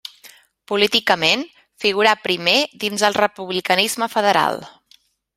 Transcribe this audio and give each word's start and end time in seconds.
Políticament, 0.71 1.43
figurà 1.83 2.13
primer 2.23 2.55
dins 2.85 3.03
el 3.09 3.17
republicanisme 3.19 4.09
federal. 4.15 4.59